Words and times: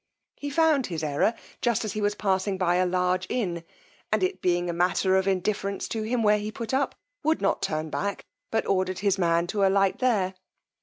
He 0.35 0.49
found 0.49 0.87
his 0.87 1.03
error 1.03 1.35
just 1.61 1.85
as 1.85 1.93
he 1.93 2.01
was 2.01 2.15
passing 2.15 2.57
by 2.57 2.77
a 2.77 2.87
large 2.87 3.27
inn, 3.29 3.63
and 4.11 4.23
it 4.23 4.41
being 4.41 4.67
a 4.67 4.73
matter 4.73 5.15
of 5.15 5.27
indifference 5.27 5.87
to 5.89 6.01
him 6.01 6.23
where 6.23 6.39
he 6.39 6.51
put 6.51 6.73
up, 6.73 6.95
would 7.21 7.39
not 7.39 7.61
turn 7.61 7.91
back, 7.91 8.25
but 8.49 8.65
ordered 8.65 8.97
his 9.05 9.19
man 9.19 9.45
to 9.45 9.63
alight 9.63 9.97
here. 10.01 10.33